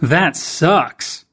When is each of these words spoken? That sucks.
That 0.00 0.36
sucks. 0.36 1.24